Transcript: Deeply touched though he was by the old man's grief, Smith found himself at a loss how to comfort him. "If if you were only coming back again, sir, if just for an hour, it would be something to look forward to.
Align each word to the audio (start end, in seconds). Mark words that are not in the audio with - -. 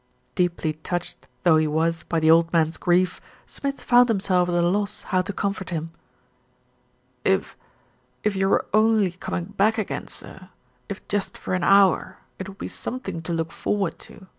Deeply 0.33 0.73
touched 0.73 1.27
though 1.43 1.57
he 1.57 1.67
was 1.67 2.01
by 2.01 2.19
the 2.19 2.31
old 2.31 2.51
man's 2.51 2.77
grief, 2.77 3.21
Smith 3.45 3.79
found 3.81 4.09
himself 4.09 4.49
at 4.49 4.55
a 4.55 4.61
loss 4.63 5.03
how 5.03 5.21
to 5.21 5.31
comfort 5.31 5.69
him. 5.69 5.91
"If 7.23 7.55
if 8.23 8.35
you 8.35 8.49
were 8.49 8.65
only 8.73 9.11
coming 9.11 9.45
back 9.61 9.77
again, 9.77 10.07
sir, 10.07 10.49
if 10.89 11.07
just 11.07 11.37
for 11.37 11.53
an 11.53 11.63
hour, 11.63 12.17
it 12.39 12.49
would 12.49 12.57
be 12.57 12.67
something 12.67 13.21
to 13.21 13.31
look 13.31 13.51
forward 13.51 13.99
to. 14.09 14.25